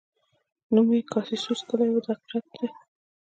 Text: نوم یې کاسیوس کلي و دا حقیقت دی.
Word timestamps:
نوم 0.73 0.87
یې 0.97 1.01
کاسیوس 1.11 1.59
کلي 1.69 1.87
و 1.91 1.99
دا 2.05 2.13
حقیقت 2.19 2.43
دی. 2.59 2.67